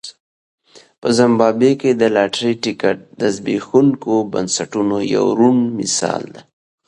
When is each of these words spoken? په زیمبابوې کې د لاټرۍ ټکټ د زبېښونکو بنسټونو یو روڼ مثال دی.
په 1.01 1.07
زیمبابوې 1.17 1.71
کې 1.81 1.91
د 2.01 2.03
لاټرۍ 2.15 2.53
ټکټ 2.63 2.97
د 3.19 3.21
زبېښونکو 3.35 4.13
بنسټونو 4.33 4.97
یو 5.15 5.25
روڼ 5.39 5.55
مثال 5.77 6.23
دی. 6.33 6.41